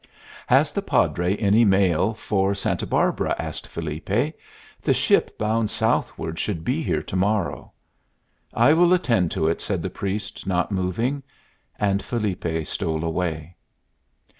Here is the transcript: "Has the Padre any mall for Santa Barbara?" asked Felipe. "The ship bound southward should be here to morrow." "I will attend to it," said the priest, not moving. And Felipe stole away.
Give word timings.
"Has 0.47 0.71
the 0.71 0.81
Padre 0.81 1.37
any 1.37 1.63
mall 1.63 2.15
for 2.15 2.55
Santa 2.55 2.87
Barbara?" 2.87 3.35
asked 3.37 3.67
Felipe. 3.67 4.33
"The 4.81 4.95
ship 4.95 5.37
bound 5.37 5.69
southward 5.69 6.39
should 6.39 6.63
be 6.65 6.81
here 6.81 7.03
to 7.03 7.15
morrow." 7.15 7.73
"I 8.51 8.73
will 8.73 8.93
attend 8.95 9.29
to 9.33 9.47
it," 9.47 9.61
said 9.61 9.83
the 9.83 9.91
priest, 9.91 10.47
not 10.47 10.71
moving. 10.71 11.21
And 11.77 12.03
Felipe 12.03 12.65
stole 12.65 13.03
away. 13.03 13.55